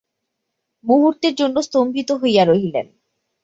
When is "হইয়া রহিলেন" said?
2.21-2.87